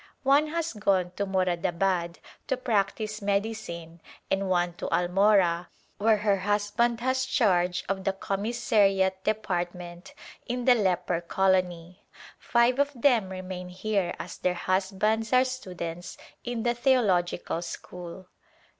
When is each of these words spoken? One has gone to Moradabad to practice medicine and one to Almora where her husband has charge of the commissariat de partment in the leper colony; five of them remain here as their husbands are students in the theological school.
One 0.23 0.47
has 0.47 0.73
gone 0.73 1.11
to 1.17 1.27
Moradabad 1.27 2.17
to 2.47 2.57
practice 2.57 3.21
medicine 3.21 4.01
and 4.31 4.49
one 4.49 4.73
to 4.77 4.87
Almora 4.87 5.67
where 5.99 6.17
her 6.17 6.37
husband 6.37 7.01
has 7.01 7.23
charge 7.23 7.83
of 7.87 8.03
the 8.03 8.11
commissariat 8.13 9.23
de 9.23 9.35
partment 9.35 10.15
in 10.47 10.65
the 10.65 10.73
leper 10.73 11.21
colony; 11.21 12.01
five 12.39 12.79
of 12.79 12.99
them 12.99 13.29
remain 13.29 13.69
here 13.69 14.15
as 14.17 14.39
their 14.39 14.55
husbands 14.55 15.33
are 15.33 15.45
students 15.45 16.17
in 16.43 16.63
the 16.63 16.73
theological 16.73 17.61
school. 17.61 18.25